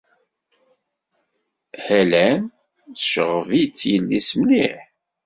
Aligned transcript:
Helen 1.85 2.39
tceɣɣeb-itt 2.95 3.81
yelli-s 3.91 4.29
mliḥ. 4.39 4.79